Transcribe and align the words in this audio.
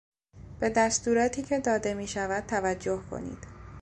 به 0.59 0.69
دستوراتی 0.69 1.43
که 1.43 1.59
داده 1.59 1.93
میشود 1.93 2.45
توجه 2.45 3.01
کنید. 3.11 3.47